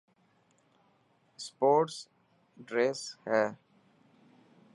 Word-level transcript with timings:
اسپورٽس 1.37 1.95
ڊريسن 2.67 3.05
هي. 3.27 3.45